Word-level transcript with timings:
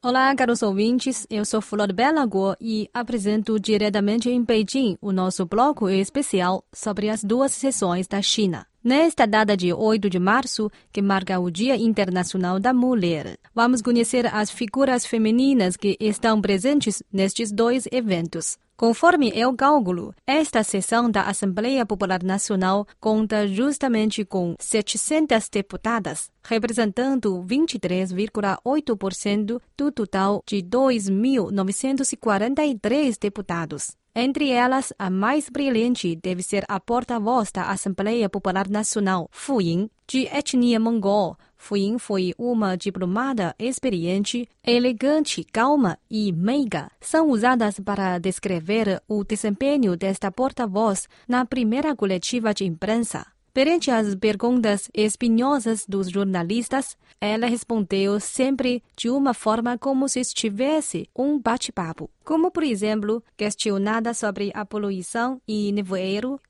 Olá, 0.00 0.32
caros 0.36 0.62
ouvintes. 0.62 1.26
Eu 1.28 1.44
sou 1.44 1.60
Flor 1.60 1.92
Bela 1.92 2.24
Guo 2.24 2.54
e 2.60 2.88
apresento 2.94 3.58
diretamente 3.58 4.30
em 4.30 4.44
Beijing 4.44 4.96
o 5.00 5.10
nosso 5.10 5.44
bloco 5.44 5.88
especial 5.88 6.64
sobre 6.72 7.08
as 7.10 7.24
duas 7.24 7.50
sessões 7.50 8.06
da 8.06 8.22
China. 8.22 8.64
Nesta 8.88 9.26
data 9.26 9.54
de 9.54 9.70
8 9.70 10.08
de 10.08 10.18
março, 10.18 10.70
que 10.90 11.02
marca 11.02 11.38
o 11.38 11.50
Dia 11.50 11.76
Internacional 11.76 12.58
da 12.58 12.72
Mulher, 12.72 13.38
vamos 13.54 13.82
conhecer 13.82 14.26
as 14.34 14.50
figuras 14.50 15.04
femininas 15.04 15.76
que 15.76 15.94
estão 16.00 16.40
presentes 16.40 17.02
nestes 17.12 17.52
dois 17.52 17.86
eventos. 17.92 18.56
Conforme 18.78 19.30
é 19.34 19.46
o 19.46 19.52
cálculo, 19.52 20.14
esta 20.26 20.62
sessão 20.62 21.10
da 21.10 21.24
Assembleia 21.24 21.84
Popular 21.84 22.22
Nacional 22.22 22.86
conta 22.98 23.46
justamente 23.46 24.24
com 24.24 24.54
700 24.58 25.50
deputadas, 25.50 26.30
representando 26.42 27.44
23,8% 27.46 29.60
do 29.76 29.92
total 29.92 30.42
de 30.46 30.62
2.943 30.62 33.18
deputados. 33.20 33.98
Entre 34.20 34.50
elas, 34.50 34.92
a 34.98 35.10
mais 35.10 35.48
brilhante 35.48 36.16
deve 36.16 36.42
ser 36.42 36.64
a 36.66 36.80
porta-voz 36.80 37.52
da 37.52 37.70
Assembleia 37.70 38.28
Popular 38.28 38.68
Nacional, 38.68 39.28
Fu 39.30 39.60
Ying, 39.60 39.88
de 40.08 40.26
etnia 40.26 40.80
mongol. 40.80 41.36
Fu 41.56 41.76
Ying 41.76 42.00
foi 42.00 42.34
uma 42.36 42.76
diplomada 42.76 43.54
experiente, 43.60 44.48
elegante, 44.66 45.44
calma 45.44 45.96
e 46.10 46.32
meiga. 46.32 46.90
São 47.00 47.30
usadas 47.30 47.78
para 47.78 48.18
descrever 48.18 49.00
o 49.06 49.22
desempenho 49.22 49.96
desta 49.96 50.32
porta-voz 50.32 51.08
na 51.28 51.46
primeira 51.46 51.94
coletiva 51.94 52.52
de 52.52 52.64
imprensa. 52.64 53.24
Perante 53.58 53.90
as 53.90 54.14
perguntas 54.14 54.88
espinhosas 54.94 55.84
dos 55.84 56.08
jornalistas, 56.08 56.96
ela 57.20 57.48
respondeu 57.48 58.20
sempre 58.20 58.84
de 58.96 59.10
uma 59.10 59.34
forma 59.34 59.76
como 59.76 60.08
se 60.08 60.20
estivesse 60.20 61.08
um 61.12 61.40
bate-papo. 61.40 62.08
Como, 62.24 62.52
por 62.52 62.62
exemplo, 62.62 63.20
questionada 63.36 64.14
sobre 64.14 64.52
a 64.54 64.64
poluição 64.64 65.40
e 65.48 65.72
nevoeiro, 65.72 66.40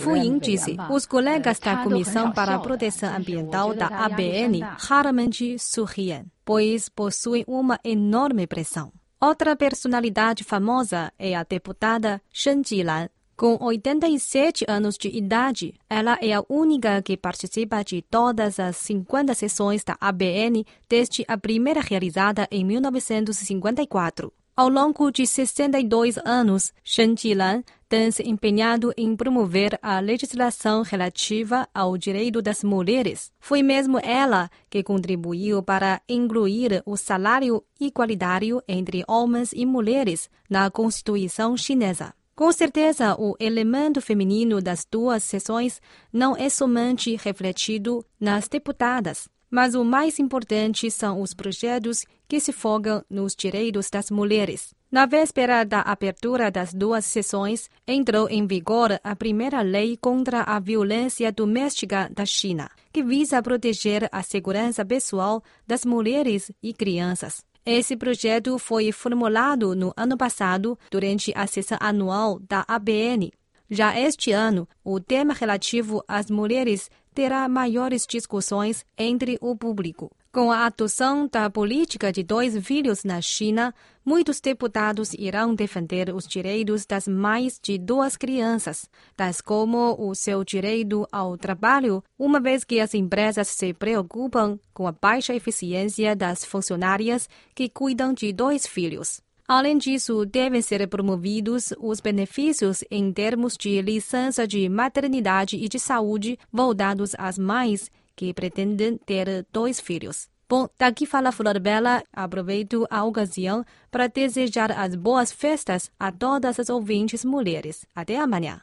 Fu 0.00 0.16
Ying 0.16 0.40
disse: 0.40 0.76
os 0.90 1.06
colegas 1.06 1.60
da 1.60 1.76
Comissão 1.84 2.32
para 2.32 2.56
a 2.56 2.58
Proteção 2.58 3.14
Ambiental 3.14 3.72
da 3.72 3.86
ABN 3.86 4.62
raramente 4.80 5.56
sorriem, 5.60 6.24
pois 6.44 6.88
possuem 6.88 7.44
uma 7.46 7.78
enorme 7.84 8.48
pressão. 8.48 8.92
Outra 9.20 9.54
personalidade 9.54 10.42
famosa 10.42 11.12
é 11.18 11.36
a 11.36 11.44
deputada 11.44 12.20
Shen 12.32 12.62
Jilan, 12.64 13.08
com 13.38 13.56
87 13.60 14.64
anos 14.66 14.98
de 14.98 15.08
idade, 15.16 15.72
ela 15.88 16.18
é 16.20 16.32
a 16.32 16.44
única 16.48 17.00
que 17.00 17.16
participa 17.16 17.84
de 17.84 18.02
todas 18.02 18.58
as 18.58 18.76
50 18.78 19.32
sessões 19.32 19.84
da 19.84 19.96
ABN 20.00 20.66
desde 20.88 21.24
a 21.28 21.38
primeira 21.38 21.80
realizada 21.80 22.48
em 22.50 22.64
1954. 22.64 24.32
Ao 24.56 24.68
longo 24.68 25.12
de 25.12 25.24
62 25.24 26.18
anos, 26.24 26.72
Shen 26.82 27.14
Jilan 27.16 27.62
tem 27.88 28.10
se 28.10 28.28
empenhado 28.28 28.92
em 28.96 29.14
promover 29.14 29.78
a 29.80 30.00
legislação 30.00 30.82
relativa 30.82 31.68
ao 31.72 31.96
direito 31.96 32.42
das 32.42 32.64
mulheres. 32.64 33.30
Foi 33.38 33.62
mesmo 33.62 34.00
ela 34.00 34.50
que 34.68 34.82
contribuiu 34.82 35.62
para 35.62 36.02
incluir 36.08 36.82
o 36.84 36.96
salário 36.96 37.62
igualitário 37.80 38.60
entre 38.66 39.04
homens 39.06 39.52
e 39.52 39.64
mulheres 39.64 40.28
na 40.50 40.68
Constituição 40.72 41.56
chinesa. 41.56 42.17
Com 42.38 42.52
certeza, 42.52 43.16
o 43.18 43.34
elemento 43.40 44.00
feminino 44.00 44.62
das 44.62 44.86
duas 44.88 45.24
sessões 45.24 45.82
não 46.12 46.36
é 46.36 46.48
somente 46.48 47.16
refletido 47.16 48.06
nas 48.20 48.46
deputadas, 48.46 49.28
mas 49.50 49.74
o 49.74 49.84
mais 49.84 50.20
importante 50.20 50.88
são 50.88 51.20
os 51.20 51.34
projetos 51.34 52.06
que 52.28 52.38
se 52.38 52.52
focam 52.52 53.02
nos 53.10 53.34
direitos 53.34 53.90
das 53.90 54.08
mulheres. 54.08 54.72
Na 54.88 55.04
véspera 55.04 55.64
da 55.64 55.80
abertura 55.80 56.48
das 56.48 56.72
duas 56.72 57.04
sessões, 57.06 57.68
entrou 57.84 58.28
em 58.30 58.46
vigor 58.46 59.00
a 59.02 59.16
primeira 59.16 59.60
lei 59.60 59.96
contra 59.96 60.42
a 60.42 60.60
violência 60.60 61.32
doméstica 61.32 62.08
da 62.14 62.24
China, 62.24 62.70
que 62.92 63.02
visa 63.02 63.42
proteger 63.42 64.08
a 64.12 64.22
segurança 64.22 64.84
pessoal 64.84 65.42
das 65.66 65.84
mulheres 65.84 66.52
e 66.62 66.72
crianças. 66.72 67.44
Esse 67.64 67.96
projeto 67.96 68.58
foi 68.58 68.90
formulado 68.92 69.74
no 69.74 69.92
ano 69.96 70.16
passado, 70.16 70.78
durante 70.90 71.32
a 71.36 71.46
sessão 71.46 71.78
anual 71.80 72.38
da 72.40 72.64
ABN. 72.66 73.30
Já 73.70 73.98
este 73.98 74.32
ano, 74.32 74.66
o 74.82 74.98
tema 74.98 75.34
relativo 75.34 76.02
às 76.08 76.30
mulheres 76.30 76.90
terá 77.14 77.48
maiores 77.48 78.06
discussões 78.06 78.86
entre 78.96 79.36
o 79.40 79.54
público. 79.54 80.10
Com 80.38 80.52
a 80.52 80.66
adoção 80.66 81.26
da 81.26 81.50
política 81.50 82.12
de 82.12 82.22
dois 82.22 82.56
filhos 82.64 83.02
na 83.02 83.20
China, 83.20 83.74
muitos 84.04 84.40
deputados 84.40 85.12
irão 85.14 85.52
defender 85.52 86.14
os 86.14 86.28
direitos 86.28 86.86
das 86.86 87.08
mães 87.08 87.58
de 87.60 87.76
duas 87.76 88.16
crianças, 88.16 88.88
tais 89.16 89.40
como 89.40 89.96
o 89.98 90.14
seu 90.14 90.44
direito 90.44 91.04
ao 91.10 91.36
trabalho, 91.36 92.04
uma 92.16 92.38
vez 92.38 92.62
que 92.62 92.78
as 92.78 92.94
empresas 92.94 93.48
se 93.48 93.74
preocupam 93.74 94.60
com 94.72 94.86
a 94.86 94.92
baixa 94.92 95.34
eficiência 95.34 96.14
das 96.14 96.44
funcionárias 96.44 97.28
que 97.52 97.68
cuidam 97.68 98.14
de 98.14 98.32
dois 98.32 98.64
filhos. 98.64 99.20
Além 99.48 99.78
disso, 99.78 100.26
devem 100.26 100.60
ser 100.60 100.86
promovidos 100.88 101.72
os 101.80 102.00
benefícios 102.00 102.84
em 102.90 103.10
termos 103.10 103.56
de 103.56 103.80
licença 103.80 104.46
de 104.46 104.68
maternidade 104.68 105.56
e 105.56 105.66
de 105.70 105.78
saúde 105.78 106.38
voltados 106.52 107.14
às 107.16 107.38
mães 107.38 107.90
que 108.14 108.34
pretendem 108.34 108.98
ter 108.98 109.46
dois 109.50 109.80
filhos. 109.80 110.28
Bom, 110.46 110.68
daqui 110.78 111.06
fala 111.06 111.32
Flor 111.32 111.58
Bela. 111.58 112.02
Aproveito 112.12 112.86
a 112.90 113.04
ocasião 113.04 113.64
para 113.90 114.06
desejar 114.06 114.70
as 114.72 114.94
boas 114.94 115.32
festas 115.32 115.90
a 115.98 116.12
todas 116.12 116.60
as 116.60 116.68
ouvintes 116.68 117.24
mulheres. 117.24 117.86
Até 117.94 118.18
amanhã. 118.18 118.60